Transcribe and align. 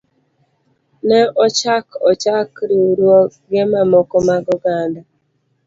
Ne 1.07 1.19
ochak 1.45 1.85
ochak 2.09 2.51
riwruoge 2.69 3.61
mamoko 3.71 4.15
mag 4.27 4.43
oganda. 4.55 5.01